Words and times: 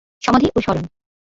সমাধি 0.23 0.47
ও 0.55 0.59
স্মরণ 0.61 0.85